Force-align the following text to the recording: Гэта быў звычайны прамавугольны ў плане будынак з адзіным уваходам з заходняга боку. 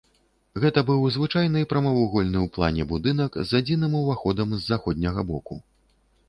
Гэта 0.61 0.79
быў 0.85 1.01
звычайны 1.17 1.61
прамавугольны 1.73 2.37
ў 2.45 2.53
плане 2.55 2.87
будынак 2.93 3.37
з 3.51 3.61
адзіным 3.61 3.93
уваходам 4.01 4.49
з 4.57 4.61
заходняга 4.71 5.21
боку. 5.35 5.61